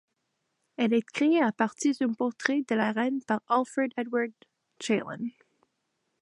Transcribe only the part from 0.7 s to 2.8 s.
Elle est créée à partir d'un portrait de